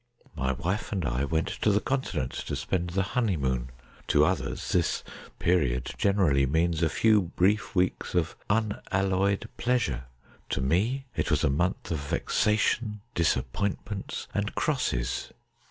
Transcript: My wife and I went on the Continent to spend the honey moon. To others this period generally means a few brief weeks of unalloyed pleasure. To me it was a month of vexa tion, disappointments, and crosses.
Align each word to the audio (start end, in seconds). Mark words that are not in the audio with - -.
My 0.35 0.53
wife 0.53 0.91
and 0.91 1.05
I 1.05 1.25
went 1.25 1.59
on 1.63 1.73
the 1.75 1.79
Continent 1.79 2.31
to 2.31 2.55
spend 2.55 2.89
the 2.89 3.03
honey 3.13 3.37
moon. 3.37 3.69
To 4.07 4.25
others 4.25 4.71
this 4.71 5.03
period 5.37 5.93
generally 5.95 6.47
means 6.47 6.81
a 6.81 6.89
few 6.89 7.21
brief 7.21 7.75
weeks 7.75 8.15
of 8.15 8.35
unalloyed 8.49 9.47
pleasure. 9.57 10.05
To 10.49 10.59
me 10.61 11.05
it 11.15 11.29
was 11.29 11.43
a 11.43 11.51
month 11.51 11.91
of 11.91 11.99
vexa 11.99 12.57
tion, 12.57 13.01
disappointments, 13.13 14.27
and 14.33 14.55
crosses. 14.55 15.33